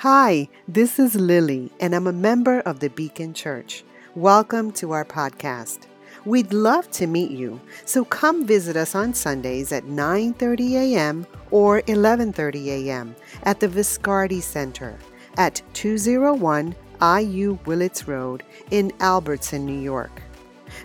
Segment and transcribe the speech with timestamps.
[0.00, 3.84] Hi, this is Lily, and I'm a member of the Beacon Church.
[4.14, 5.80] Welcome to our podcast.
[6.24, 11.26] We'd love to meet you, so come visit us on Sundays at 9:30 a.m.
[11.50, 13.14] or 11:30 a.m.
[13.42, 14.96] at the Viscardi Center
[15.36, 20.22] at 201 IU Willets Road in Albertson, New York.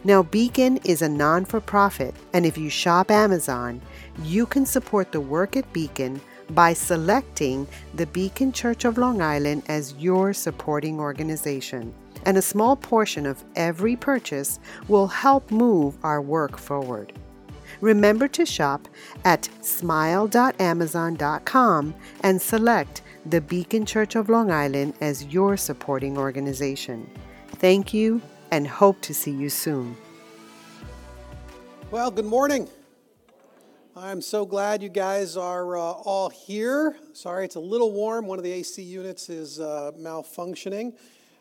[0.04, 3.82] Now, Beacon is a non for profit, and if you shop Amazon,
[4.24, 6.20] you can support the work at Beacon
[6.52, 11.94] by selecting the Beacon Church of Long Island as your supporting organization.
[12.26, 17.14] And a small portion of every purchase will help move our work forward.
[17.82, 18.88] Remember to shop
[19.26, 27.10] at smile.amazon.com and select the Beacon Church of Long Island as your supporting organization.
[27.48, 28.22] Thank you
[28.52, 29.98] and hope to see you soon.
[31.92, 32.70] Well, good morning.
[33.98, 36.98] I'm so glad you guys are uh, all here.
[37.14, 38.28] Sorry, it's a little warm.
[38.28, 40.98] One of the AC units is uh, malfunctioning.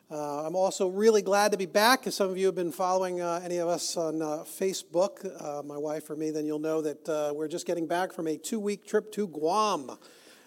[0.08, 2.06] Uh, I'm also really glad to be back.
[2.06, 5.64] If some of you have been following uh, any of us on uh, Facebook, uh,
[5.64, 8.60] my wife or me, then you'll know that we're just getting back from a two
[8.60, 9.90] week trip to Guam.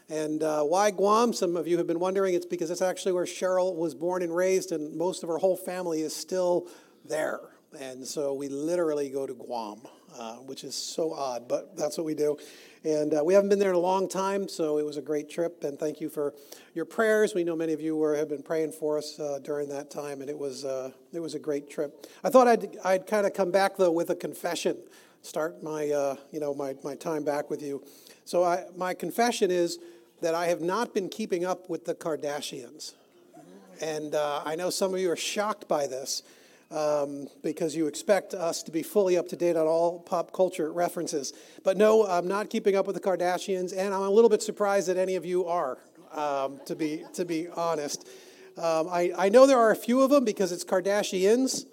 [0.07, 1.33] And why Guam?
[1.33, 2.35] Some of you have been wondering.
[2.35, 5.57] It's because it's actually where Cheryl was born and raised, and most of her whole
[5.57, 6.69] family is still
[7.03, 7.41] there.
[7.77, 9.81] And so we literally go to Guam,
[10.17, 12.37] uh, which is so odd, but that's what we do.
[12.83, 15.29] And uh, we haven't been there in a long time, so it was a great
[15.29, 15.63] trip.
[15.63, 16.33] And thank you for
[16.73, 17.33] your prayers.
[17.35, 20.21] We know many of you were, have been praying for us uh, during that time,
[20.21, 22.07] and it was, uh, it was a great trip.
[22.23, 24.77] I thought I'd, I'd kind of come back, though, with a confession,
[25.21, 27.83] start my, uh, you know, my, my time back with you.
[28.25, 29.79] So I, my confession is
[30.21, 32.93] that I have not been keeping up with the Kardashians.
[33.81, 36.23] And I know some of you are shocked by this
[36.71, 40.71] um, because you expect us to be fully up to date on all pop culture
[40.71, 41.33] references.
[41.63, 44.87] But no, I'm not keeping up with the Kardashians, and I'm a little bit surprised
[44.87, 45.77] that any of you are,
[46.11, 48.07] um, to, be, to be honest.
[48.57, 51.65] Um, I, I know there are a few of them because it's Kardashians,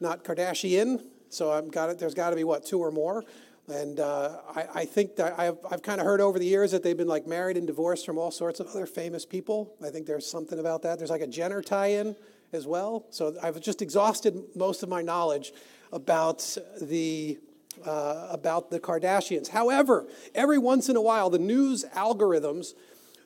[0.00, 1.02] not Kardashian.
[1.28, 3.24] So I've got it, there's got to be, what, two or more?
[3.68, 6.84] And uh, I, I, think that I've, I've kind of heard over the years that
[6.84, 9.74] they've been like married and divorced from all sorts of other famous people.
[9.84, 10.98] I think there's something about that.
[10.98, 12.14] There's like a Jenner tie in
[12.52, 13.06] as well.
[13.10, 15.52] So I've just exhausted most of my knowledge
[15.92, 17.38] about the,
[17.84, 19.48] uh, about the Kardashians.
[19.48, 22.74] However, every once in a while, the news algorithms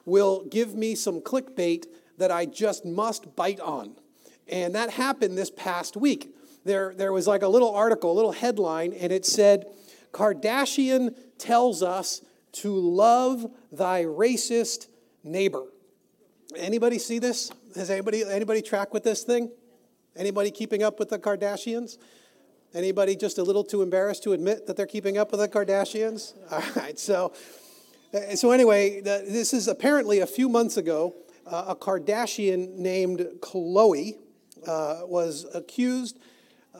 [0.05, 1.87] will give me some clickbait
[2.19, 3.97] that I just must bite on.
[4.49, 6.35] And that happened this past week.
[6.65, 9.65] There, there was like a little article, a little headline, and it said,
[10.13, 12.23] Kardashian tells us
[12.53, 14.89] to love thy racist
[15.23, 15.65] neighbor.
[16.57, 17.51] Anybody see this?
[17.77, 19.51] Has anybody anybody track with this thing?
[20.17, 21.99] Anybody keeping up with the Kardashians?
[22.75, 26.35] Anybody just a little too embarrassed to admit that they're keeping up with the Kardashians?
[26.53, 27.33] All right, so
[28.35, 31.15] so anyway, this is apparently a few months ago.
[31.47, 34.15] Uh, a Kardashian named Khloe
[34.67, 36.19] uh, was accused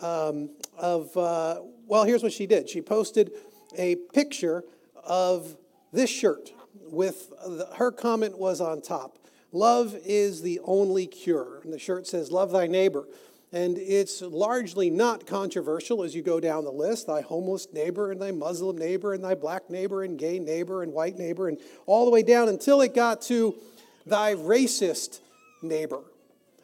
[0.03, 3.31] um, of uh, well, here's what she did she posted
[3.79, 4.65] a picture
[5.05, 5.57] of
[5.93, 9.20] this shirt with the, her comment was on top
[9.53, 11.61] Love is the only cure.
[11.63, 13.07] And the shirt says, Love thy neighbor.
[13.53, 18.23] And it's largely not controversial as you go down the list thy homeless neighbor, and
[18.23, 22.05] thy Muslim neighbor, and thy black neighbor, and gay neighbor, and white neighbor, and all
[22.05, 23.57] the way down until it got to
[24.07, 25.19] thy racist
[25.63, 26.03] neighbor.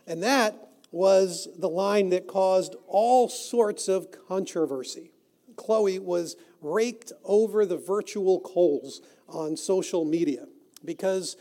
[0.07, 0.55] And that
[0.93, 5.11] was the line that caused all sorts of controversy.
[5.57, 10.47] Khloe was raked over the virtual coals on social media
[10.85, 11.37] because,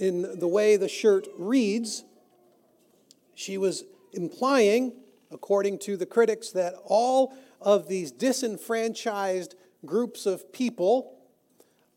[0.00, 2.04] in the way the shirt reads,
[3.34, 4.94] she was implying,
[5.30, 11.18] according to the critics, that all of these disenfranchised groups of people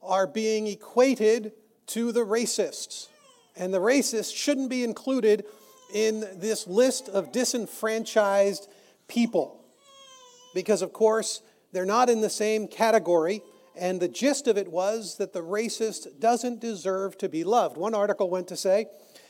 [0.01, 1.53] are being equated
[1.87, 3.07] to the racists.
[3.55, 5.45] And the racists shouldn't be included
[5.93, 8.67] in this list of disenfranchised
[9.07, 9.63] people.
[10.53, 11.41] Because, of course,
[11.71, 13.41] they're not in the same category.
[13.75, 17.77] And the gist of it was that the racist doesn't deserve to be loved.
[17.77, 18.87] One article went to say,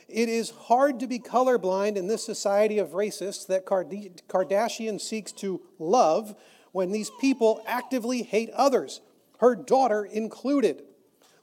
[0.09, 5.61] it is hard to be colorblind in this society of racists that Kardashian seeks to
[5.79, 6.35] love
[6.71, 9.01] when these people actively hate others,
[9.39, 10.83] her daughter included.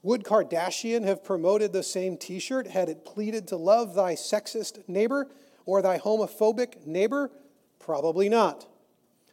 [0.03, 4.87] Would Kardashian have promoted the same t shirt had it pleaded to love thy sexist
[4.87, 5.27] neighbor
[5.65, 7.31] or thy homophobic neighbor?
[7.79, 8.67] Probably not.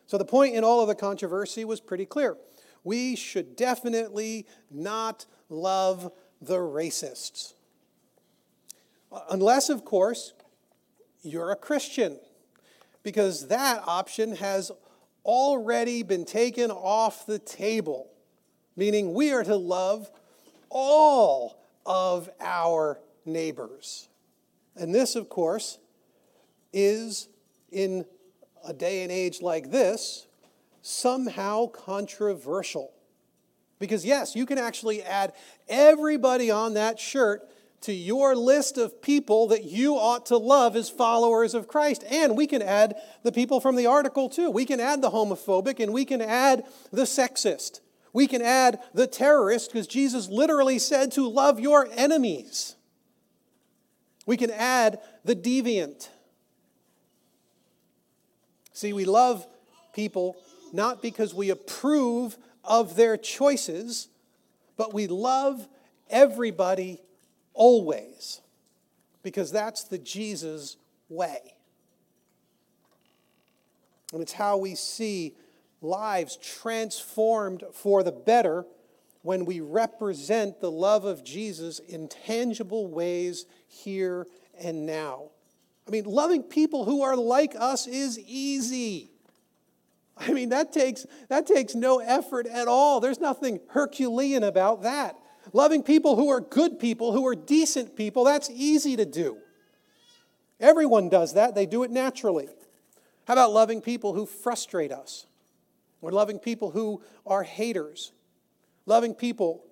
[0.06, 2.36] So the point in all of the controversy was pretty clear.
[2.88, 7.52] We should definitely not love the racists.
[9.28, 10.32] Unless, of course,
[11.22, 12.18] you're a Christian,
[13.02, 14.72] because that option has
[15.22, 18.08] already been taken off the table,
[18.74, 20.10] meaning we are to love
[20.70, 24.08] all of our neighbors.
[24.76, 25.76] And this, of course,
[26.72, 27.28] is
[27.70, 28.06] in
[28.66, 30.24] a day and age like this
[30.88, 32.92] somehow controversial.
[33.78, 35.34] Because, yes, you can actually add
[35.68, 37.48] everybody on that shirt
[37.82, 42.02] to your list of people that you ought to love as followers of Christ.
[42.10, 44.50] And we can add the people from the article too.
[44.50, 47.80] We can add the homophobic and we can add the sexist.
[48.12, 52.74] We can add the terrorist because Jesus literally said to love your enemies.
[54.26, 56.08] We can add the deviant.
[58.72, 59.46] See, we love
[59.94, 60.36] people
[60.72, 64.08] not because we approve of their choices,
[64.76, 65.66] but we love
[66.10, 67.00] everybody
[67.54, 68.40] always
[69.22, 70.76] because that's the Jesus
[71.08, 71.54] way.
[74.12, 75.34] And it's how we see
[75.80, 78.64] lives transformed for the better
[79.22, 84.26] when we represent the love of Jesus in tangible ways here
[84.58, 85.30] and now.
[85.86, 89.10] I mean, loving people who are like us is easy.
[90.20, 93.00] I mean, that takes, that takes no effort at all.
[93.00, 95.16] There's nothing Herculean about that.
[95.52, 99.38] Loving people who are good people, who are decent people, that's easy to do.
[100.60, 102.48] Everyone does that, they do it naturally.
[103.26, 105.26] How about loving people who frustrate us?
[106.00, 108.12] Or loving people who are haters?
[108.86, 109.64] Loving people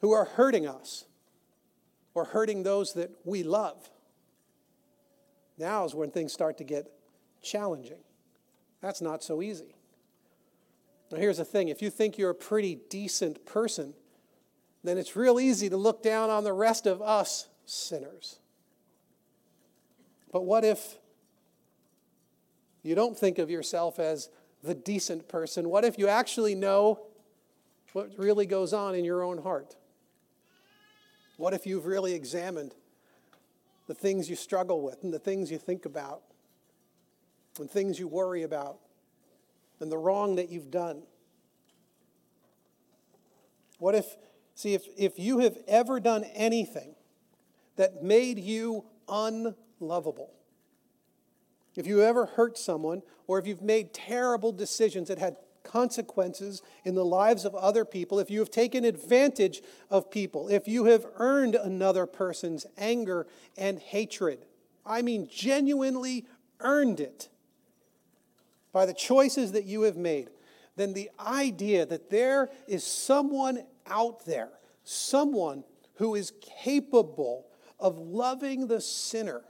[0.00, 1.04] who are hurting us
[2.14, 3.90] or hurting those that we love?
[5.56, 6.90] Now is when things start to get
[7.42, 8.00] challenging.
[8.80, 9.74] That's not so easy.
[11.10, 13.94] Now, here's the thing if you think you're a pretty decent person,
[14.82, 18.38] then it's real easy to look down on the rest of us sinners.
[20.32, 20.96] But what if
[22.82, 24.30] you don't think of yourself as
[24.62, 25.68] the decent person?
[25.68, 27.00] What if you actually know
[27.92, 29.76] what really goes on in your own heart?
[31.36, 32.74] What if you've really examined
[33.86, 36.22] the things you struggle with and the things you think about
[37.58, 38.78] and things you worry about
[39.80, 41.02] and the wrong that you've done?
[43.78, 44.16] What if
[44.60, 46.94] See, if, if you have ever done anything
[47.76, 50.34] that made you unlovable,
[51.76, 56.94] if you ever hurt someone, or if you've made terrible decisions that had consequences in
[56.94, 61.06] the lives of other people, if you have taken advantage of people, if you have
[61.14, 63.26] earned another person's anger
[63.56, 64.44] and hatred,
[64.84, 66.26] I mean, genuinely
[66.60, 67.30] earned it
[68.72, 70.30] by the choices that you have made,
[70.76, 74.50] then the idea that there is someone out there,
[74.84, 75.64] someone
[75.96, 76.32] who is
[76.64, 77.46] capable
[77.78, 79.42] of loving the sinner.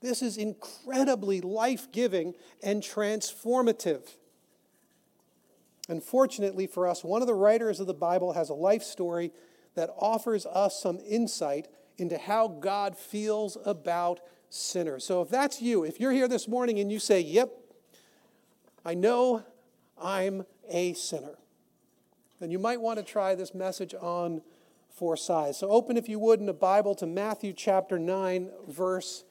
[0.00, 4.02] This is incredibly life giving and transformative.
[5.88, 9.32] Unfortunately for us, one of the writers of the Bible has a life story
[9.74, 11.68] that offers us some insight
[11.98, 14.20] into how God feels about
[14.50, 15.04] sinners.
[15.04, 17.50] So if that's you, if you're here this morning and you say, Yep,
[18.84, 19.44] I know
[20.00, 21.36] I'm a sinner
[22.42, 24.42] then you might want to try this message on
[24.90, 25.56] for size.
[25.56, 29.22] So open, if you would, in the Bible to Matthew chapter 9, verse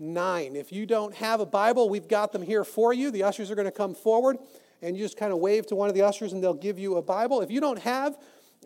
[0.00, 0.56] 9.
[0.56, 3.12] If you don't have a Bible, we've got them here for you.
[3.12, 4.38] The ushers are going to come forward,
[4.82, 6.96] and you just kind of wave to one of the ushers, and they'll give you
[6.96, 7.40] a Bible.
[7.40, 8.18] If you don't have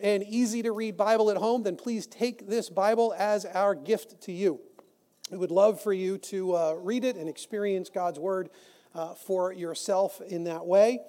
[0.02, 4.22] an easy to read Bible at home, then please take this Bible as our gift
[4.22, 4.60] to you.
[5.30, 8.48] We would love for you to uh, read it and experience God's Word
[8.94, 11.00] uh, for yourself in that way.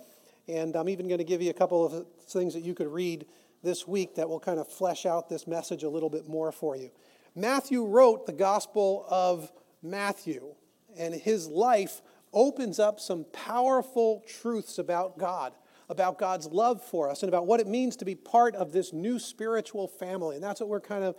[0.47, 3.25] And I'm even going to give you a couple of things that you could read
[3.63, 6.75] this week that will kind of flesh out this message a little bit more for
[6.75, 6.91] you.
[7.35, 10.55] Matthew wrote the Gospel of Matthew,
[10.97, 12.01] and his life
[12.33, 15.53] opens up some powerful truths about God,
[15.89, 18.93] about God's love for us, and about what it means to be part of this
[18.93, 20.35] new spiritual family.
[20.35, 21.15] And that's what we're kind of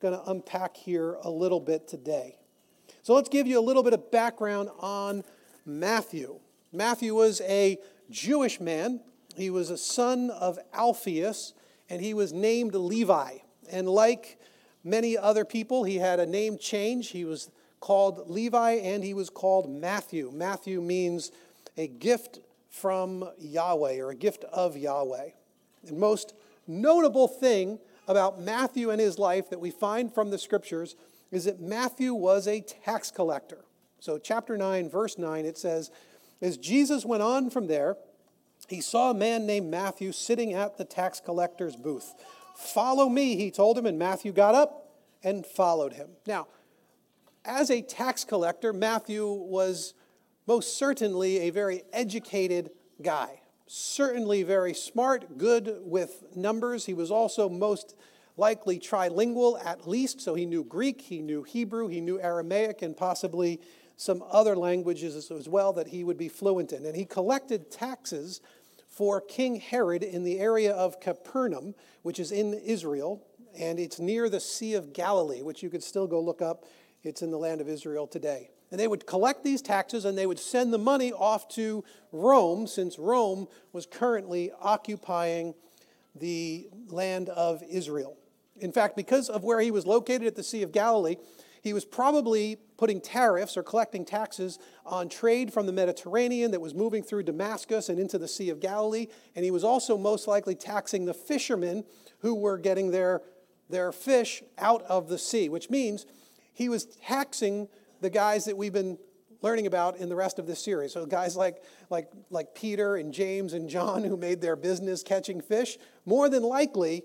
[0.00, 2.36] going to unpack here a little bit today.
[3.02, 5.24] So let's give you a little bit of background on
[5.66, 6.38] Matthew.
[6.72, 9.00] Matthew was a Jewish man.
[9.36, 11.52] He was a son of Alphaeus,
[11.90, 13.38] and he was named Levi.
[13.70, 14.38] And like
[14.84, 17.08] many other people, he had a name change.
[17.08, 20.30] He was called Levi and he was called Matthew.
[20.32, 21.30] Matthew means
[21.76, 25.30] a gift from Yahweh or a gift of Yahweh.
[25.84, 26.34] The most
[26.66, 30.96] notable thing about Matthew and his life that we find from the scriptures
[31.30, 33.65] is that Matthew was a tax collector.
[34.00, 35.90] So, chapter 9, verse 9, it says,
[36.40, 37.96] as Jesus went on from there,
[38.68, 42.14] he saw a man named Matthew sitting at the tax collector's booth.
[42.54, 44.90] Follow me, he told him, and Matthew got up
[45.22, 46.10] and followed him.
[46.26, 46.46] Now,
[47.44, 49.94] as a tax collector, Matthew was
[50.46, 52.70] most certainly a very educated
[53.02, 56.86] guy, certainly very smart, good with numbers.
[56.86, 57.94] He was also most
[58.36, 62.96] likely trilingual at least, so he knew Greek, he knew Hebrew, he knew Aramaic, and
[62.96, 63.60] possibly
[63.96, 66.84] some other languages as well that he would be fluent in.
[66.84, 68.40] And he collected taxes
[68.88, 73.22] for King Herod in the area of Capernaum, which is in Israel,
[73.58, 76.64] and it's near the Sea of Galilee, which you could still go look up.
[77.02, 78.50] It's in the land of Israel today.
[78.70, 82.66] And they would collect these taxes and they would send the money off to Rome,
[82.66, 85.54] since Rome was currently occupying
[86.14, 88.16] the land of Israel.
[88.58, 91.16] In fact, because of where he was located at the Sea of Galilee,
[91.66, 96.74] he was probably putting tariffs or collecting taxes on trade from the Mediterranean that was
[96.74, 99.08] moving through Damascus and into the Sea of Galilee.
[99.34, 101.84] And he was also most likely taxing the fishermen
[102.20, 103.22] who were getting their,
[103.68, 106.06] their fish out of the sea, which means
[106.52, 107.68] he was taxing
[108.00, 108.96] the guys that we've been
[109.42, 110.92] learning about in the rest of this series.
[110.92, 115.40] So guys like, like, like Peter and James and John who made their business catching
[115.40, 117.02] fish, more than likely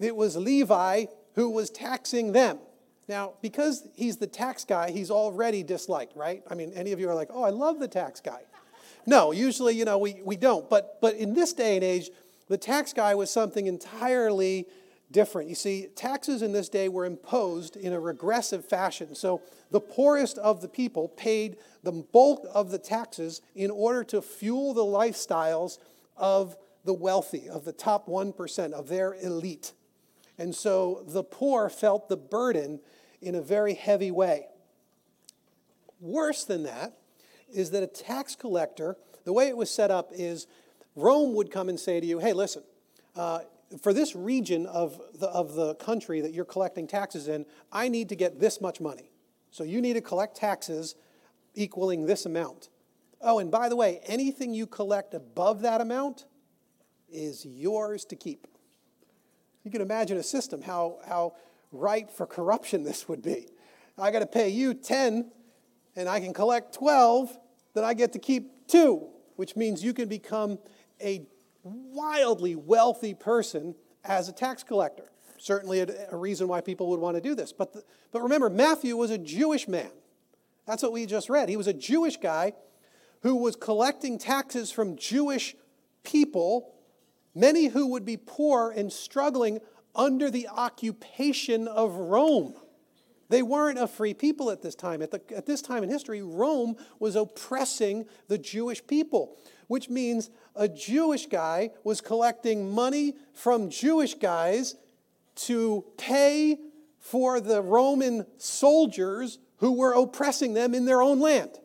[0.00, 2.58] it was Levi who was taxing them.
[3.08, 6.42] Now, because he's the tax guy, he's already disliked, right?
[6.50, 8.40] I mean, any of you are like, oh, I love the tax guy.
[9.06, 10.68] No, usually, you know, we, we don't.
[10.68, 12.10] But, but in this day and age,
[12.48, 14.66] the tax guy was something entirely
[15.12, 15.48] different.
[15.48, 19.14] You see, taxes in this day were imposed in a regressive fashion.
[19.14, 24.20] So the poorest of the people paid the bulk of the taxes in order to
[24.20, 25.78] fuel the lifestyles
[26.16, 29.72] of the wealthy, of the top 1%, of their elite.
[30.38, 32.80] And so the poor felt the burden
[33.20, 34.46] in a very heavy way.
[36.00, 36.98] Worse than that
[37.52, 40.46] is that a tax collector, the way it was set up is
[40.94, 42.62] Rome would come and say to you, hey, listen,
[43.14, 43.40] uh,
[43.82, 48.08] for this region of the, of the country that you're collecting taxes in, I need
[48.10, 49.10] to get this much money.
[49.50, 50.94] So you need to collect taxes
[51.54, 52.68] equaling this amount.
[53.20, 56.26] Oh, and by the way, anything you collect above that amount
[57.08, 58.46] is yours to keep.
[59.64, 61.34] You can imagine a system, how, how
[61.72, 63.48] ripe for corruption this would be.
[63.98, 65.30] I got to pay you 10
[65.96, 67.36] and I can collect 12,
[67.74, 69.06] then I get to keep two,
[69.36, 70.58] which means you can become
[71.02, 71.26] a
[71.62, 75.10] wildly wealthy person as a tax collector.
[75.38, 77.52] Certainly a, a reason why people would want to do this.
[77.52, 77.82] But, the,
[78.12, 79.90] but remember, Matthew was a Jewish man.
[80.66, 81.48] That's what we just read.
[81.48, 82.52] He was a Jewish guy
[83.22, 85.56] who was collecting taxes from Jewish
[86.02, 86.74] people,
[87.34, 89.60] many who would be poor and struggling
[89.96, 92.54] under the occupation of Rome.
[93.28, 95.02] They weren't a free people at this time.
[95.02, 99.36] At, the, at this time in history, Rome was oppressing the Jewish people,
[99.66, 104.76] which means a Jewish guy was collecting money from Jewish guys
[105.36, 106.58] to pay
[107.00, 111.58] for the Roman soldiers who were oppressing them in their own land.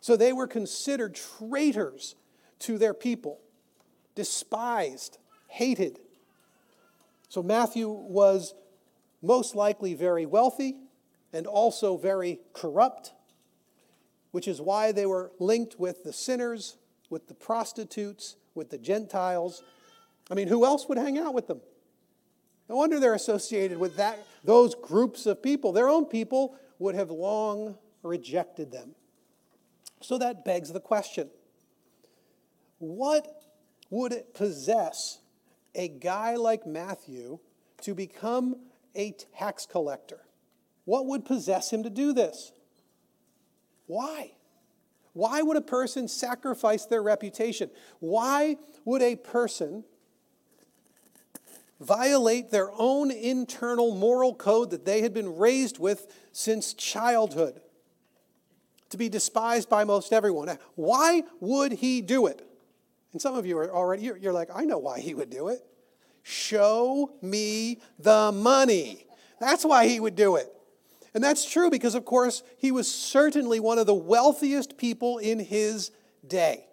[0.00, 2.14] So they were considered traitors
[2.60, 3.40] to their people,
[4.14, 5.98] despised, hated.
[7.32, 8.52] So Matthew was
[9.22, 10.76] most likely very wealthy
[11.32, 13.14] and also very corrupt,
[14.32, 16.76] which is why they were linked with the sinners,
[17.08, 19.62] with the prostitutes, with the Gentiles.
[20.30, 21.62] I mean, who else would hang out with them?
[22.68, 25.72] No wonder they're associated with that, those groups of people.
[25.72, 28.94] Their own people would have long rejected them.
[30.02, 31.30] So that begs the question
[32.78, 33.26] what
[33.88, 35.21] would it possess
[35.74, 37.38] a guy like Matthew
[37.82, 38.56] to become
[38.94, 40.20] a tax collector?
[40.84, 42.52] What would possess him to do this?
[43.86, 44.32] Why?
[45.12, 47.70] Why would a person sacrifice their reputation?
[48.00, 49.84] Why would a person
[51.80, 57.60] violate their own internal moral code that they had been raised with since childhood?
[58.90, 60.58] To be despised by most everyone.
[60.74, 62.46] Why would he do it?
[63.12, 65.60] And some of you are already, you're like, I know why he would do it.
[66.22, 69.06] Show me the money.
[69.40, 70.52] That's why he would do it.
[71.14, 75.38] And that's true because, of course, he was certainly one of the wealthiest people in
[75.38, 75.90] his
[76.26, 76.66] day,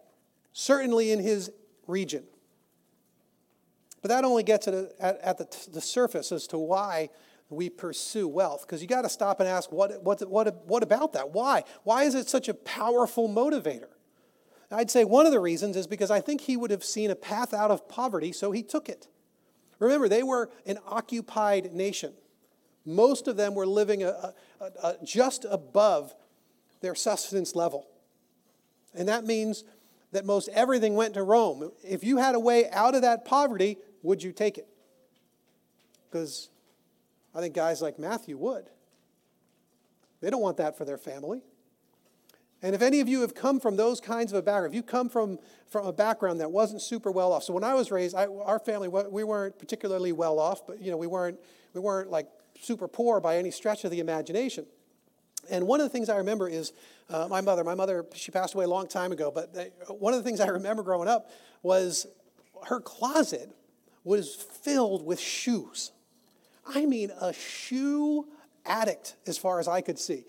[0.54, 1.52] certainly in his
[1.88, 2.24] region.
[4.02, 7.10] But that only gets at, at, at the, the surface as to why
[7.50, 8.62] we pursue wealth.
[8.62, 11.32] Because you got to stop and ask, what, what, what, what about that?
[11.32, 11.64] Why?
[11.84, 13.90] Why is it such a powerful motivator?
[14.72, 17.16] I'd say one of the reasons is because I think he would have seen a
[17.16, 19.08] path out of poverty, so he took it.
[19.80, 22.14] Remember, they were an occupied nation.
[22.86, 26.14] Most of them were living a, a, a, just above
[26.82, 27.88] their sustenance level.
[28.94, 29.64] And that means
[30.12, 31.72] that most everything went to Rome.
[31.84, 34.68] If you had a way out of that poverty, would you take it?
[36.10, 36.50] Because
[37.34, 38.70] I think guys like Matthew would.
[40.22, 41.42] They don't want that for their family.
[42.62, 44.84] And if any of you have come from those kinds of a background, if you
[44.84, 45.40] come from,
[45.70, 47.44] from a background that wasn't super well off.
[47.44, 50.92] So when I was raised, I, our family, we weren't particularly well off, but you
[50.92, 51.40] know, we weren't,
[51.74, 52.28] we weren't like
[52.60, 54.66] super poor by any stretch of the imagination.
[55.50, 56.74] And one of the things I remember is
[57.10, 57.64] uh, my mother.
[57.64, 60.42] My mother, she passed away a long time ago, but they, one of the things
[60.42, 61.32] I remember growing up
[61.64, 62.08] was
[62.66, 63.56] her closet
[64.04, 65.92] was filled with shoes.
[66.68, 68.28] I mean, a shoe
[68.66, 70.26] addict as far as I could see.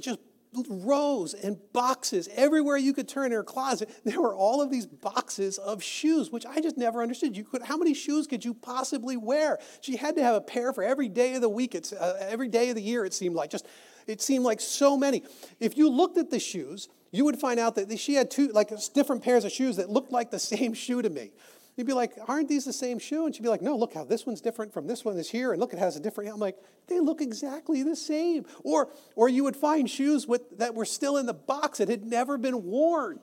[0.00, 0.20] Just
[0.68, 3.90] rows and boxes everywhere you could turn in her closet.
[4.04, 7.36] There were all of these boxes of shoes, which I just never understood.
[7.36, 9.58] You could, how many shoes could you possibly wear?
[9.80, 11.74] She had to have a pair for every day of the week.
[11.74, 13.04] It's uh, every day of the year.
[13.04, 13.66] It seemed like just
[14.06, 15.22] it seemed like so many.
[15.60, 18.70] If you looked at the shoes, you would find out that she had two like
[18.92, 21.32] different pairs of shoes that looked like the same shoe to me.
[21.76, 23.26] You'd be like, aren't these the same shoe?
[23.26, 25.52] And she'd be like, no, look how this one's different from this one is here,
[25.52, 26.30] and look, it has a different.
[26.30, 28.46] I'm like, they look exactly the same.
[28.62, 32.04] Or, or you would find shoes with, that were still in the box that had
[32.04, 33.18] never been worn.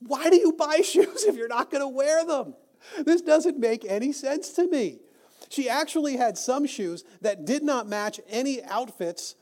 [0.00, 2.54] Why do you buy shoes if you're not going to wear them?
[3.04, 5.00] This doesn't make any sense to me.
[5.50, 9.34] She actually had some shoes that did not match any outfits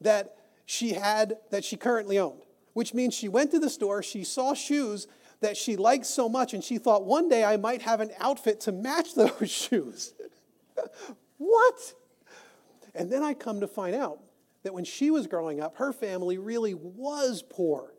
[0.00, 2.40] that she had that she currently owned,
[2.72, 5.06] which means she went to the store, she saw shoes
[5.40, 8.60] that she liked so much, and she thought one day I might have an outfit
[8.62, 10.14] to match those shoes.
[11.38, 11.94] what?
[12.94, 14.20] And then I come to find out
[14.62, 17.92] that when she was growing up, her family really was poor.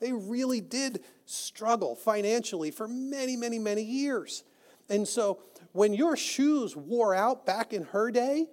[0.00, 4.42] They really did struggle financially for many, many, many years.
[4.88, 5.40] And so
[5.72, 8.46] when your shoes wore out back in her day,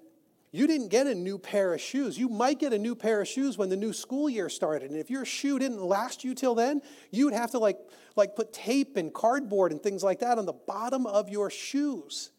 [0.51, 2.17] you didn't get a new pair of shoes.
[2.17, 4.89] You might get a new pair of shoes when the new school year started.
[4.89, 7.77] And if your shoe didn't last you till then, you would have to like,
[8.15, 12.31] like put tape and cardboard and things like that on the bottom of your shoes.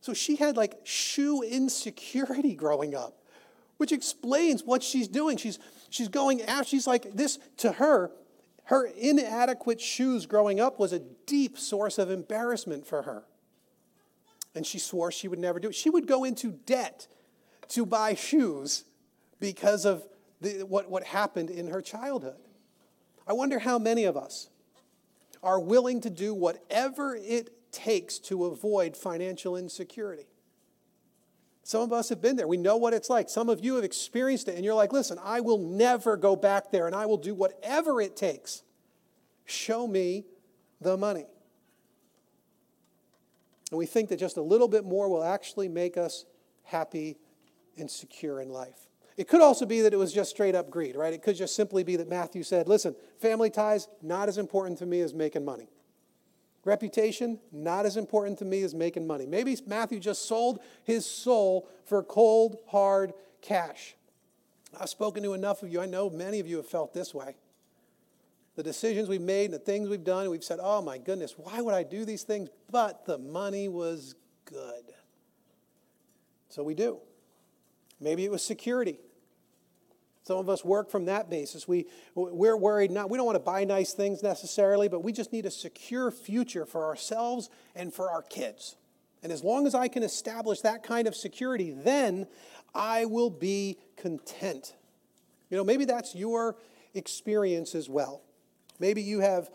[0.00, 3.22] So she had like shoe insecurity growing up,
[3.76, 5.36] which explains what she's doing.
[5.36, 5.60] She's,
[5.90, 8.10] she's going after, she's like, this to her,
[8.64, 13.24] her inadequate shoes growing up was a deep source of embarrassment for her
[14.54, 15.74] and she swore she would never do it.
[15.74, 17.06] She would go into debt
[17.68, 18.84] to buy shoes
[19.40, 20.04] because of
[20.40, 22.36] the, what, what happened in her childhood.
[23.26, 24.48] I wonder how many of us
[25.42, 30.26] are willing to do whatever it takes to avoid financial insecurity.
[31.64, 32.48] Some of us have been there.
[32.48, 33.28] We know what it's like.
[33.28, 36.70] Some of you have experienced it, and you're like, listen, I will never go back
[36.70, 38.62] there, and I will do whatever it takes.
[39.44, 40.24] Show me
[40.80, 41.26] the money.
[43.72, 46.26] And we think that just a little bit more will actually make us
[46.62, 47.16] happy
[47.78, 48.86] and secure in life.
[49.16, 51.14] It could also be that it was just straight up greed, right?
[51.14, 54.86] It could just simply be that Matthew said, listen, family ties, not as important to
[54.86, 55.70] me as making money.
[56.66, 59.24] Reputation, not as important to me as making money.
[59.24, 63.96] Maybe Matthew just sold his soul for cold, hard cash.
[64.78, 65.80] I've spoken to enough of you.
[65.80, 67.36] I know many of you have felt this way
[68.56, 71.34] the decisions we've made and the things we've done, and we've said, oh my goodness,
[71.36, 72.50] why would I do these things?
[72.70, 74.84] But the money was good.
[76.48, 76.98] So we do.
[78.00, 78.98] Maybe it was security.
[80.24, 81.66] Some of us work from that basis.
[81.66, 85.32] We, we're worried not, we don't want to buy nice things necessarily, but we just
[85.32, 88.76] need a secure future for ourselves and for our kids.
[89.22, 92.26] And as long as I can establish that kind of security, then
[92.74, 94.74] I will be content.
[95.48, 96.56] You know, maybe that's your
[96.94, 98.22] experience as well.
[98.82, 99.48] Maybe you have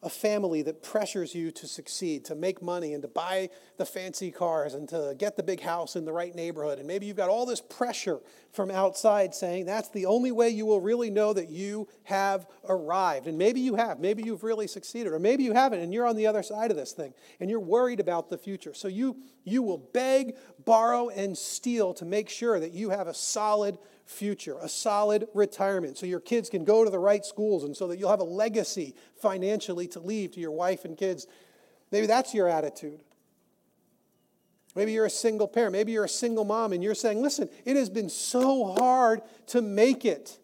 [0.00, 4.30] a family that pressures you to succeed, to make money, and to buy the fancy
[4.30, 6.78] cars, and to get the big house in the right neighborhood.
[6.78, 8.20] And maybe you've got all this pressure
[8.52, 13.26] from outside saying that's the only way you will really know that you have arrived.
[13.26, 13.98] And maybe you have.
[13.98, 15.12] Maybe you've really succeeded.
[15.12, 17.58] Or maybe you haven't, and you're on the other side of this thing, and you're
[17.58, 18.72] worried about the future.
[18.72, 23.14] So you, you will beg, borrow, and steal to make sure that you have a
[23.14, 27.76] solid future, a solid retirement, so your kids can go to the right schools and
[27.76, 31.26] so that you'll have a legacy financially to leave to your wife and kids.
[31.90, 33.00] Maybe that's your attitude.
[34.74, 35.72] Maybe you're a single parent.
[35.72, 39.62] Maybe you're a single mom and you're saying, listen, it has been so hard to
[39.62, 40.38] make it.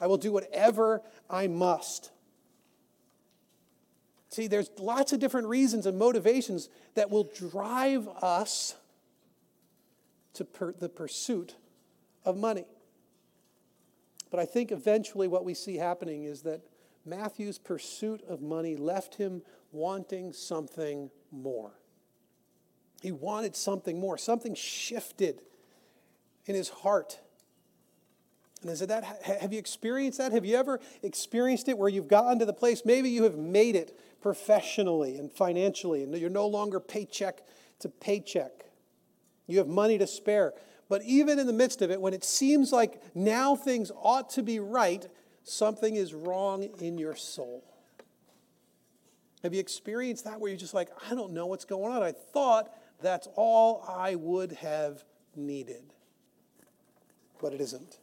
[0.00, 2.10] I will do whatever I must.
[4.30, 8.76] See, there's lots of different reasons and motivations that will drive us
[10.34, 11.56] to per- the pursuit
[12.24, 12.64] of money.
[14.30, 16.60] But I think eventually what we see happening is that
[17.04, 21.72] Matthew's pursuit of money left him wanting something more.
[23.00, 24.18] He wanted something more.
[24.18, 25.42] Something shifted
[26.46, 27.18] in his heart.
[28.62, 30.32] And is it that have you experienced that?
[30.32, 33.74] Have you ever experienced it where you've gotten to the place maybe you have made
[33.74, 37.40] it professionally and financially and you're no longer paycheck
[37.80, 38.64] to paycheck.
[39.46, 40.52] You have money to spare,
[40.90, 44.42] But even in the midst of it, when it seems like now things ought to
[44.42, 45.06] be right,
[45.44, 47.62] something is wrong in your soul.
[49.44, 52.02] Have you experienced that where you're just like, I don't know what's going on?
[52.02, 55.04] I thought that's all I would have
[55.36, 55.94] needed.
[57.40, 57.98] But it isn't.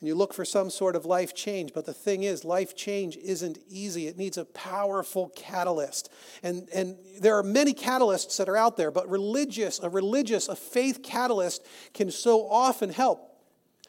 [0.00, 3.16] And you look for some sort of life change, but the thing is, life change
[3.16, 4.06] isn't easy.
[4.06, 6.10] It needs a powerful catalyst.
[6.42, 10.56] And, and there are many catalysts that are out there, but religious, a religious, a
[10.56, 13.32] faith catalyst can so often help.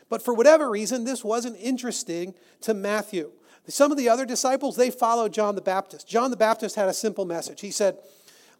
[0.09, 3.31] But for whatever reason, this wasn't interesting to Matthew.
[3.67, 6.07] Some of the other disciples, they followed John the Baptist.
[6.07, 7.59] John the Baptist had a simple message.
[7.59, 7.97] He said,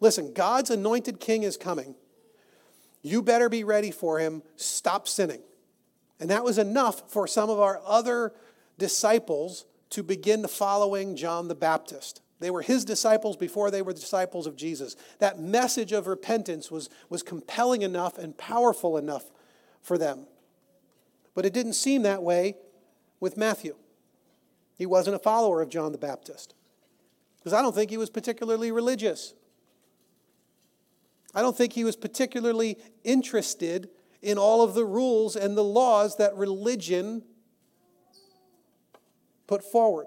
[0.00, 1.94] Listen, God's anointed king is coming.
[3.02, 4.42] You better be ready for him.
[4.56, 5.40] Stop sinning.
[6.20, 8.32] And that was enough for some of our other
[8.78, 12.20] disciples to begin following John the Baptist.
[12.40, 14.96] They were his disciples before they were disciples of Jesus.
[15.18, 19.30] That message of repentance was, was compelling enough and powerful enough
[19.82, 20.26] for them.
[21.34, 22.54] But it didn't seem that way
[23.20, 23.76] with Matthew.
[24.76, 26.54] He wasn't a follower of John the Baptist.
[27.38, 29.34] Because I don't think he was particularly religious.
[31.34, 33.90] I don't think he was particularly interested
[34.22, 37.22] in all of the rules and the laws that religion
[39.46, 40.06] put forward.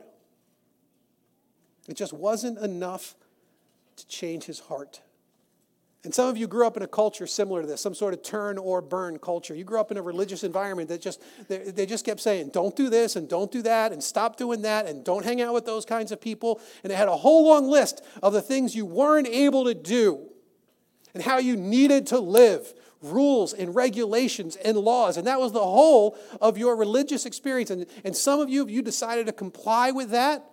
[1.88, 3.16] It just wasn't enough
[3.98, 5.02] to change his heart.
[6.04, 8.24] And some of you grew up in a culture similar to this, some sort of
[8.24, 9.54] turn or burn culture.
[9.54, 12.76] You grew up in a religious environment that just, they, they, just kept saying, don't
[12.76, 15.66] do this and don't do that and stop doing that and don't hang out with
[15.66, 16.60] those kinds of people.
[16.84, 20.28] And they had a whole long list of the things you weren't able to do
[21.14, 25.18] and how you needed to live rules and regulations and laws.
[25.18, 27.70] And that was the whole of your religious experience.
[27.70, 30.46] And, and some of you, you decided to comply with that,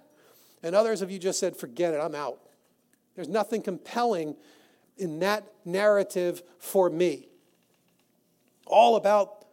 [0.62, 2.40] and others of you just said, forget it, I'm out.
[3.14, 4.36] There's nothing compelling
[4.96, 7.28] in that narrative for me.
[8.66, 9.46] All about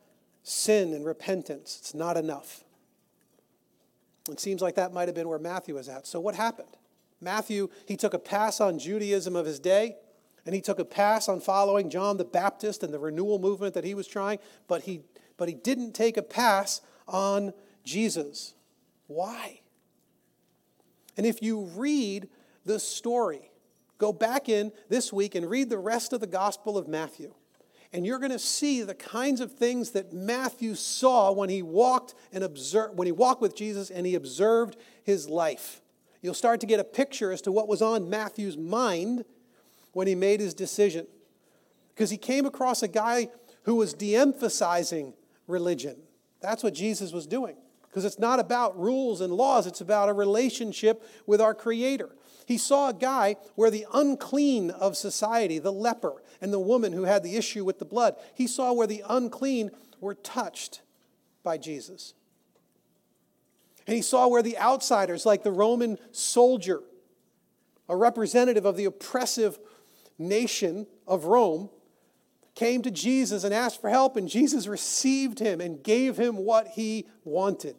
[0.44, 1.78] sin and repentance.
[1.80, 2.64] It's not enough.
[4.30, 6.08] It seems like that might have been where Matthew was at.
[6.08, 6.78] So, what happened?
[7.22, 9.96] Matthew, he took a pass on Judaism of his day
[10.46, 13.84] and he took a pass on following John the Baptist and the renewal movement that
[13.84, 15.02] he was trying, but he,
[15.38, 17.54] but he didn't take a pass on
[17.84, 18.54] Jesus.
[19.08, 19.62] Why?
[21.18, 22.30] And if you read
[22.66, 23.52] the story,
[23.98, 27.34] go back in this week and read the rest of the Gospel of Matthew.
[27.94, 32.14] And you're going to see the kinds of things that Matthew saw when he walked
[32.34, 35.82] and observed when he walked with Jesus and he observed his life.
[36.22, 39.24] You'll start to get a picture as to what was on Matthew's mind
[39.96, 41.08] when he made his decision.
[41.94, 43.30] Because he came across a guy
[43.64, 45.14] who was de emphasizing
[45.48, 45.96] religion.
[46.42, 47.56] That's what Jesus was doing.
[47.88, 52.14] Because it's not about rules and laws, it's about a relationship with our Creator.
[52.46, 57.04] He saw a guy where the unclean of society, the leper, and the woman who
[57.04, 60.82] had the issue with the blood, he saw where the unclean were touched
[61.42, 62.16] by Jesus.
[63.88, 66.82] And he saw where the outsiders, like the Roman soldier,
[67.88, 69.60] a representative of the oppressive
[70.18, 71.70] nation of Rome
[72.56, 76.70] came to Jesus and asked for help, and Jesus received him and gave him what
[76.70, 77.76] he wanted.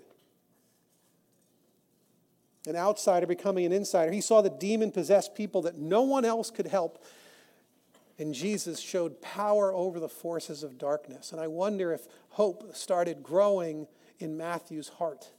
[2.67, 4.13] An outsider becoming an insider.
[4.13, 7.05] He saw the demon possessed people that no one else could help.
[8.19, 11.33] And Jesus showed power over the forces of darkness.
[11.33, 13.87] And I wonder if hope started growing
[14.19, 15.31] in Matthew's heart.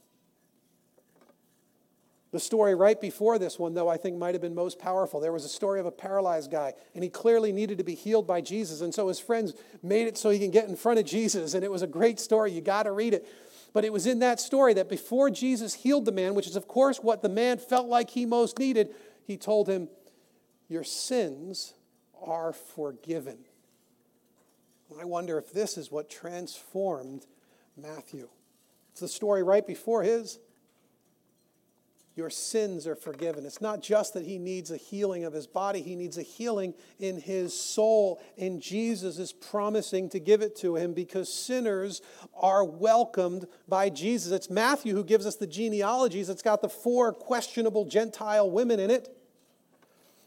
[2.30, 5.18] The story right before this one, though, I think might have been most powerful.
[5.18, 8.26] There was a story of a paralyzed guy, and he clearly needed to be healed
[8.26, 8.82] by Jesus.
[8.82, 11.54] And so his friends made it so he can get in front of Jesus.
[11.54, 12.52] And it was a great story.
[12.52, 13.26] You got to read it.
[13.72, 16.68] But it was in that story that before Jesus healed the man, which is, of
[16.68, 18.94] course, what the man felt like he most needed,
[19.26, 19.88] he told him,
[20.68, 21.72] Your sins
[22.22, 23.38] are forgiven.
[25.00, 27.26] I wonder if this is what transformed
[27.76, 28.28] Matthew.
[28.92, 30.38] It's the story right before his
[32.18, 33.46] your sins are forgiven.
[33.46, 36.74] It's not just that he needs a healing of his body, he needs a healing
[36.98, 38.20] in his soul.
[38.36, 42.02] And Jesus is promising to give it to him because sinners
[42.34, 44.32] are welcomed by Jesus.
[44.32, 48.90] It's Matthew who gives us the genealogies, it's got the four questionable Gentile women in
[48.90, 49.14] it.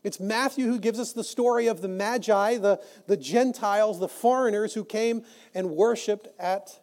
[0.02, 4.74] It's Matthew who gives us the story of the Magi, the, the Gentiles, the foreigners
[4.74, 6.80] who came and worshiped at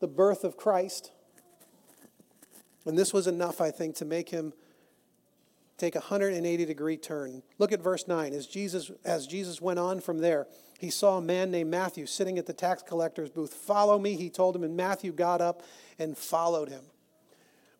[0.00, 1.12] the birth of Christ.
[2.86, 4.52] And this was enough, I think, to make him
[5.76, 7.42] take a 180 degree turn.
[7.58, 8.32] Look at verse 9.
[8.32, 10.46] As Jesus, as Jesus went on from there,
[10.78, 13.52] he saw a man named Matthew sitting at the tax collector's booth.
[13.52, 15.62] Follow me, he told him, and Matthew got up
[15.98, 16.82] and followed him.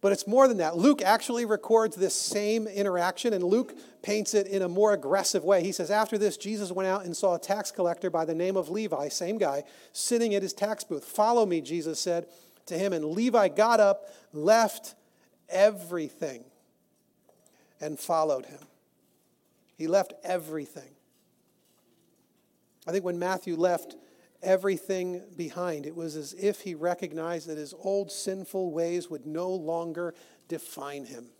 [0.02, 0.76] But it's more than that.
[0.76, 5.62] Luke actually records this same interaction, and Luke paints it in a more aggressive way.
[5.62, 8.56] He says, After this, Jesus went out and saw a tax collector by the name
[8.56, 11.04] of Levi, same guy, sitting at his tax booth.
[11.04, 12.26] Follow me, Jesus said
[12.66, 12.92] to him.
[12.92, 14.94] And Levi got up, left
[15.48, 16.44] everything,
[17.80, 18.60] and followed him.
[19.76, 20.94] He left everything.
[22.86, 23.96] I think when Matthew left
[24.42, 29.50] everything behind, it was as if he recognized that his old sinful ways would no
[29.50, 30.14] longer
[30.48, 31.30] define him.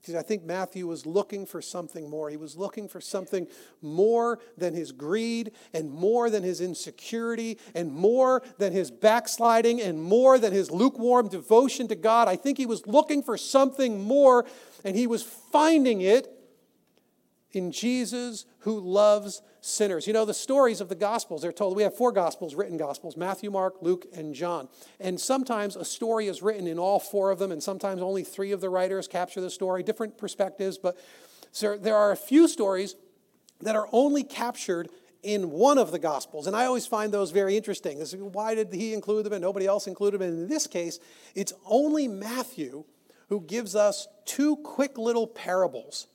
[0.00, 2.30] Because I think Matthew was looking for something more.
[2.30, 3.46] He was looking for something
[3.82, 10.02] more than his greed, and more than his insecurity, and more than his backsliding, and
[10.02, 12.28] more than his lukewarm devotion to God.
[12.28, 14.46] I think he was looking for something more,
[14.84, 16.28] and he was finding it
[17.52, 20.06] in Jesus who loves sinners.
[20.06, 23.16] You know, the stories of the Gospels, they're told, we have four Gospels, written Gospels
[23.16, 24.68] Matthew, Mark, Luke, and John.
[24.98, 28.52] And sometimes a story is written in all four of them, and sometimes only three
[28.52, 30.78] of the writers capture the story, different perspectives.
[30.78, 30.96] But
[31.52, 32.96] so there are a few stories
[33.60, 34.88] that are only captured
[35.22, 36.46] in one of the Gospels.
[36.46, 37.98] And I always find those very interesting.
[38.32, 40.28] Why did he include them and nobody else included them?
[40.28, 40.98] And in this case,
[41.34, 42.84] it's only Matthew
[43.28, 46.06] who gives us two quick little parables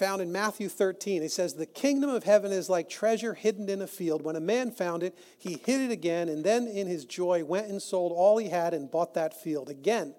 [0.00, 1.22] found in Matthew 13.
[1.22, 4.22] It says, The kingdom of heaven is like treasure hidden in a field.
[4.22, 7.68] When a man found it, he hid it again, and then in his joy went
[7.68, 9.68] and sold all he had and bought that field.
[9.68, 10.14] Again,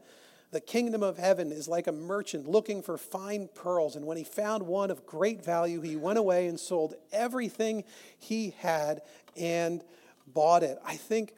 [0.51, 3.95] the kingdom of heaven is like a merchant looking for fine pearls.
[3.95, 7.83] And when he found one of great value, he went away and sold everything
[8.19, 9.01] he had
[9.35, 9.83] and
[10.27, 10.77] bought it.
[10.85, 11.33] I think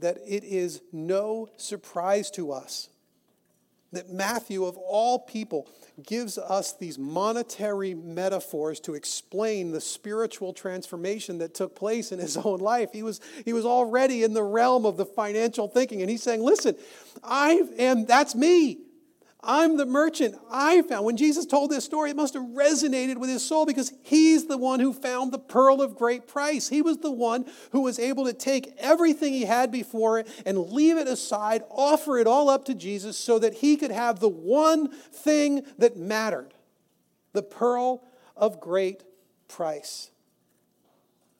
[0.00, 2.88] that it is no surprise to us
[3.92, 5.68] that Matthew, of all people,
[6.02, 12.36] gives us these monetary metaphors to explain the spiritual transformation that took place in his
[12.44, 12.90] own life.
[12.92, 16.42] He was, he was already in the realm of the financial thinking, and he's saying,
[16.42, 16.76] Listen,
[17.22, 18.78] I am, that's me.
[19.46, 21.06] I'm the merchant I found.
[21.06, 24.58] When Jesus told this story, it must have resonated with his soul because he's the
[24.58, 26.68] one who found the pearl of great price.
[26.68, 30.58] He was the one who was able to take everything he had before it and
[30.70, 34.28] leave it aside, offer it all up to Jesus so that he could have the
[34.28, 36.52] one thing that mattered
[37.32, 38.02] the pearl
[38.36, 39.04] of great
[39.46, 40.10] price.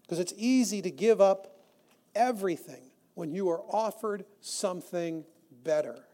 [0.02, 1.58] Because it's easy to give up
[2.14, 5.24] everything when you are offered something
[5.64, 6.05] better.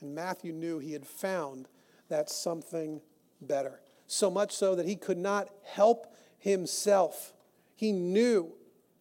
[0.00, 1.68] And Matthew knew he had found
[2.08, 3.00] that something
[3.40, 3.80] better.
[4.06, 7.34] So much so that he could not help himself.
[7.74, 8.52] He knew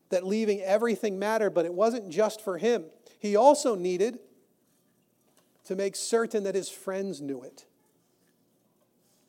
[0.09, 2.85] that leaving everything mattered, but it wasn't just for him.
[3.19, 4.19] He also needed
[5.65, 7.65] to make certain that his friends knew it.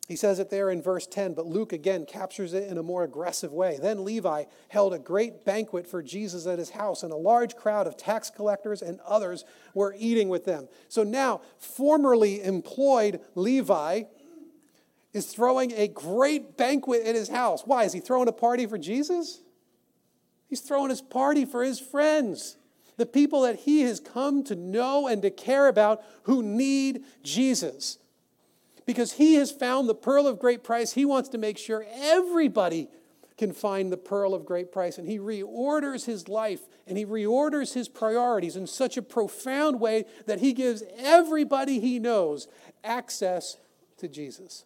[0.09, 3.03] He says it there in verse 10, but Luke again captures it in a more
[3.03, 3.77] aggressive way.
[3.79, 7.85] Then Levi held a great banquet for Jesus at his house, and a large crowd
[7.85, 9.45] of tax collectors and others
[9.75, 10.67] were eating with them.
[10.87, 14.05] So now, formerly employed Levi
[15.13, 17.61] is throwing a great banquet at his house.
[17.63, 17.83] Why?
[17.83, 19.41] Is he throwing a party for Jesus?
[20.47, 22.57] He's throwing his party for his friends,
[22.97, 27.99] the people that he has come to know and to care about who need Jesus
[28.89, 30.93] because he has found the pearl of great price.
[30.93, 32.87] He wants to make sure everybody
[33.37, 34.97] can find the pearl of great price.
[34.97, 40.05] And he reorders his life and he reorders his priorities in such a profound way
[40.25, 42.47] that he gives everybody he knows
[42.83, 43.57] access
[43.97, 44.65] to Jesus.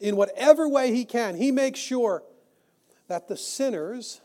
[0.00, 2.24] In whatever way he can, he makes sure
[3.06, 4.20] that the sinners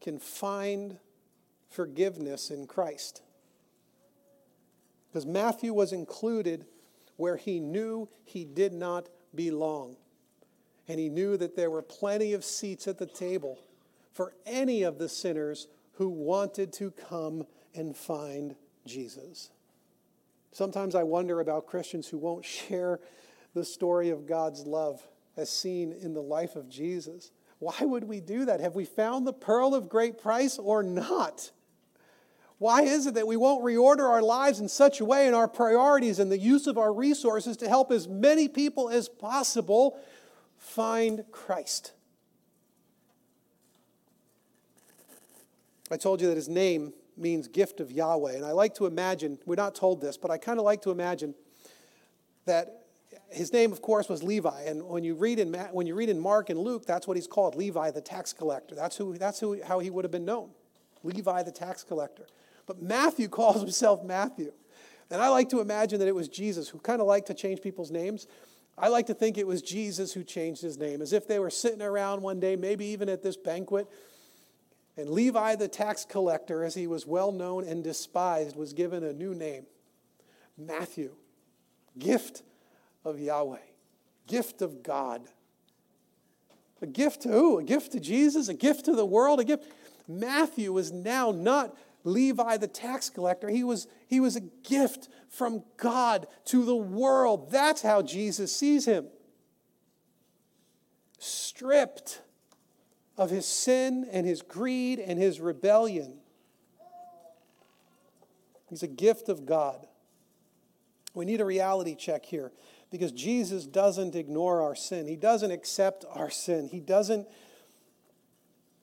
[0.00, 0.96] can find
[1.68, 3.20] forgiveness in Christ.
[5.10, 6.64] Because Matthew was included
[7.18, 9.96] where he knew he did not belong.
[10.86, 13.58] And he knew that there were plenty of seats at the table
[14.12, 19.50] for any of the sinners who wanted to come and find Jesus.
[20.52, 23.00] Sometimes I wonder about Christians who won't share
[23.52, 27.32] the story of God's love as seen in the life of Jesus.
[27.58, 28.60] Why would we do that?
[28.60, 31.50] Have we found the pearl of great price or not?
[32.58, 35.46] Why is it that we won't reorder our lives in such a way and our
[35.46, 39.98] priorities and the use of our resources to help as many people as possible
[40.56, 41.92] find Christ?
[45.90, 48.34] I told you that his name means gift of Yahweh.
[48.34, 50.90] And I like to imagine, we're not told this, but I kind of like to
[50.90, 51.34] imagine
[52.44, 52.86] that
[53.30, 54.62] his name, of course, was Levi.
[54.62, 57.26] And when you read in, when you read in Mark and Luke, that's what he's
[57.26, 58.74] called Levi the tax collector.
[58.74, 60.50] That's, who, that's who, how he would have been known
[61.04, 62.26] Levi the tax collector.
[62.68, 64.52] But Matthew calls himself Matthew.
[65.10, 67.62] And I like to imagine that it was Jesus who kind of liked to change
[67.62, 68.28] people's names.
[68.76, 71.50] I like to think it was Jesus who changed his name, as if they were
[71.50, 73.88] sitting around one day, maybe even at this banquet,
[74.96, 79.12] And Levi, the tax collector, as he was well known and despised, was given a
[79.12, 79.66] new name
[80.56, 81.14] Matthew,
[81.98, 82.42] gift
[83.04, 83.58] of Yahweh,
[84.26, 85.22] gift of God.
[86.82, 87.58] A gift to who?
[87.58, 88.48] A gift to Jesus?
[88.48, 89.40] A gift to the world?
[89.40, 89.64] A gift.
[90.06, 91.76] Matthew was now not
[92.12, 93.48] Levi the tax collector.
[93.48, 97.50] He was, he was a gift from God to the world.
[97.50, 99.06] That's how Jesus sees him.
[101.18, 102.22] Stripped
[103.16, 106.18] of his sin and his greed and his rebellion.
[108.68, 109.86] He's a gift of God.
[111.14, 112.52] We need a reality check here
[112.90, 115.06] because Jesus doesn't ignore our sin.
[115.06, 116.68] He doesn't accept our sin.
[116.68, 117.26] He doesn't,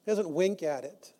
[0.03, 1.13] he doesn't wink at it.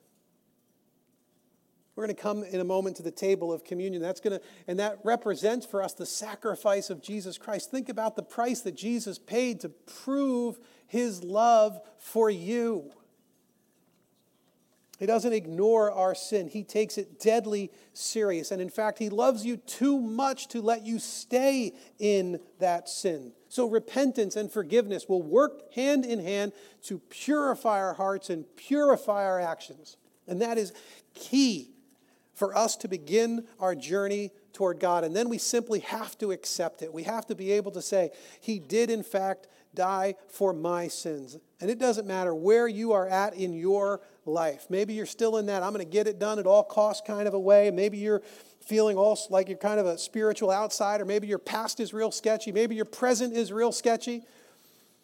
[1.96, 4.02] We're going to come in a moment to the table of communion.
[4.02, 7.72] That's going to, and that represents for us the sacrifice of Jesus Christ.
[7.72, 12.92] Think about the price that Jesus paid to prove his love for you.
[14.98, 16.48] He doesn't ignore our sin.
[16.48, 18.52] He takes it deadly serious.
[18.52, 23.34] And in fact, He loves you too much to let you stay in that sin.
[23.50, 26.54] So repentance and forgiveness will work hand in hand
[26.84, 29.98] to purify our hearts and purify our actions.
[30.28, 30.72] And that is
[31.14, 31.75] key
[32.36, 35.04] for us to begin our journey toward God.
[35.04, 36.94] And then we simply have to accept it.
[36.94, 41.38] We have to be able to say, He did, in fact, die for my sins.
[41.60, 44.68] And it doesn't matter where you are at in your life.
[44.70, 47.28] Maybe you're still in that, I'm going to get it done at all costs kind
[47.28, 47.72] of a way.
[47.72, 48.22] Maybe you're
[48.66, 51.06] feeling also like you're kind of a spiritual outsider.
[51.06, 52.52] Maybe your past is real sketchy.
[52.52, 54.24] Maybe your present is real sketchy.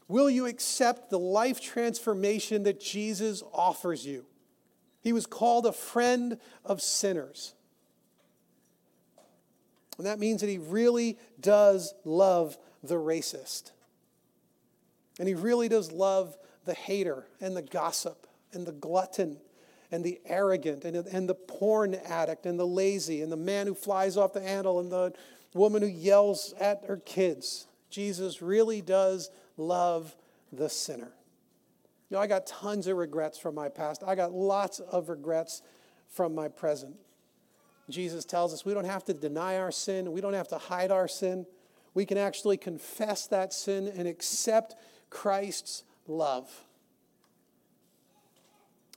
[0.07, 4.25] Will you accept the life transformation that Jesus offers you?
[5.01, 7.53] He was called a friend of sinners.
[9.97, 13.71] And that means that he really does love the racist.
[15.19, 19.37] And he really does love the hater and the gossip and the glutton
[19.91, 23.75] and the arrogant and, and the porn addict and the lazy and the man who
[23.75, 25.13] flies off the handle and the
[25.53, 27.67] woman who yells at her kids.
[27.89, 30.15] Jesus really does love
[30.51, 31.11] the sinner.
[32.11, 34.03] You know, I got tons of regrets from my past.
[34.05, 35.61] I got lots of regrets
[36.09, 36.97] from my present.
[37.89, 40.91] Jesus tells us we don't have to deny our sin, we don't have to hide
[40.91, 41.45] our sin.
[41.93, 44.75] We can actually confess that sin and accept
[45.09, 46.49] Christ's love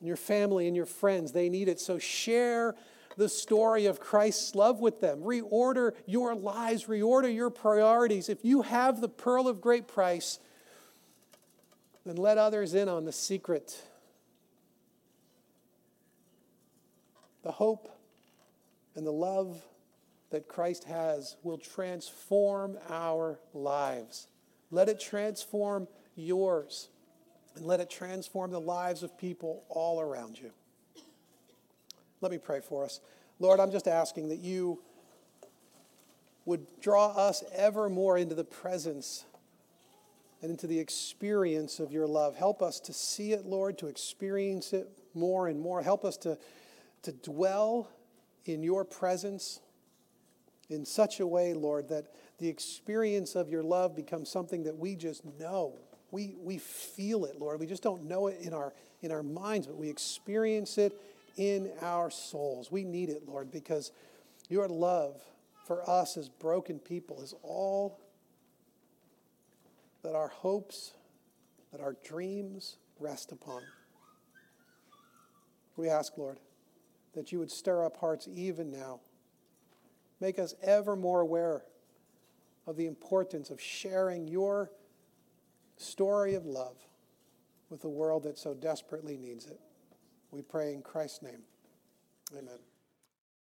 [0.00, 1.32] your family and your friends.
[1.32, 1.80] They need it.
[1.80, 2.74] So share
[3.16, 5.20] the story of Christ's love with them.
[5.20, 8.28] Reorder your lives, reorder your priorities.
[8.28, 10.40] If you have the pearl of great price,
[12.04, 13.80] then let others in on the secret.
[17.42, 17.88] The hope
[18.94, 19.62] and the love
[20.30, 24.26] that Christ has will transform our lives.
[24.70, 26.88] Let it transform yours
[27.56, 30.50] and let it transform the lives of people all around you.
[32.20, 33.00] Let me pray for us.
[33.38, 34.80] Lord, I'm just asking that you
[36.46, 39.24] would draw us ever more into the presence
[40.44, 42.36] and into the experience of your love.
[42.36, 45.80] Help us to see it, Lord, to experience it more and more.
[45.80, 46.36] Help us to,
[47.00, 47.88] to dwell
[48.44, 49.60] in your presence
[50.68, 54.96] in such a way, Lord, that the experience of your love becomes something that we
[54.96, 55.78] just know
[56.10, 57.58] we, we feel it, Lord.
[57.58, 61.00] We just don't know it in our, in our minds, but we experience it
[61.38, 62.70] in our souls.
[62.70, 63.92] We need it, Lord, because
[64.50, 65.22] your love
[65.66, 67.98] for us as broken people is all
[70.04, 70.92] that our hopes,
[71.72, 73.62] that our dreams rest upon.
[75.76, 76.38] We ask, Lord,
[77.14, 79.00] that you would stir up hearts even now.
[80.20, 81.62] Make us ever more aware
[82.66, 84.70] of the importance of sharing your
[85.76, 86.76] story of love
[87.70, 89.58] with a world that so desperately needs it.
[90.30, 91.42] We pray in Christ's name.
[92.36, 92.58] Amen.